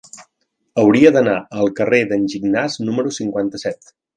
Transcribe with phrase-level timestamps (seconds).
[0.83, 3.97] Hauria d'anar al carrer d'en Gignàs número cinquanta-set.